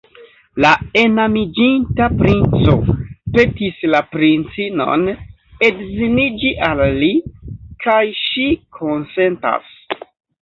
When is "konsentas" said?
8.79-9.69